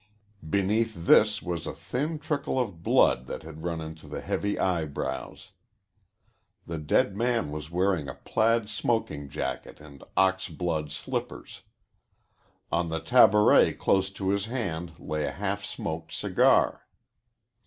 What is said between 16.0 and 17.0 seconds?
cigar.